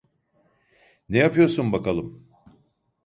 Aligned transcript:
Ne 1.09 1.17
yapıyorsun 1.17 1.71
bakalım? 1.71 2.27